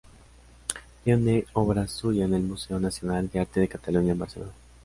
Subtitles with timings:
[1.03, 4.51] Tiene obra suya en el Museo Nacional de Arte de Cataluña en Barcelona.